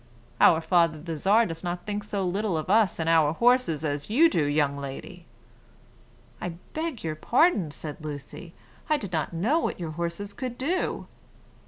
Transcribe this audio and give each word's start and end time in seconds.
Our 0.39 0.61
father 0.61 0.99
the 0.99 1.15
Czar 1.15 1.45
does 1.45 1.63
not 1.63 1.85
think 1.85 2.03
so 2.03 2.25
little 2.25 2.57
of 2.57 2.71
us 2.71 2.97
and 2.97 3.07
our 3.07 3.33
horses 3.33 3.85
as 3.85 4.09
you 4.09 4.31
do, 4.31 4.45
young 4.45 4.75
lady." 4.75 5.27
"I 6.41 6.53
beg 6.73 7.03
your 7.03 7.13
pardon," 7.13 7.69
said 7.69 8.03
Lucy; 8.03 8.55
"I 8.89 8.97
did 8.97 9.13
not 9.13 9.31
know 9.31 9.59
what 9.59 9.79
your 9.79 9.91
horses 9.91 10.33
could 10.33 10.57
do." 10.57 11.05